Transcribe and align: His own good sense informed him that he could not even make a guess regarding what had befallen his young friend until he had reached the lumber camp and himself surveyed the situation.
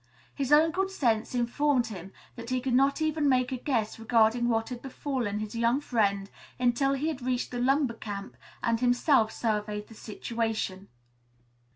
His 0.33 0.51
own 0.51 0.71
good 0.71 0.89
sense 0.89 1.35
informed 1.35 1.85
him 1.85 2.11
that 2.35 2.49
he 2.49 2.59
could 2.59 2.73
not 2.73 3.03
even 3.03 3.29
make 3.29 3.51
a 3.51 3.55
guess 3.57 3.99
regarding 3.99 4.49
what 4.49 4.69
had 4.69 4.81
befallen 4.81 5.37
his 5.37 5.53
young 5.55 5.79
friend 5.79 6.27
until 6.59 6.93
he 6.93 7.07
had 7.07 7.21
reached 7.21 7.51
the 7.51 7.59
lumber 7.59 7.93
camp 7.93 8.35
and 8.63 8.79
himself 8.79 9.31
surveyed 9.31 9.89
the 9.89 9.93
situation. 9.93 10.87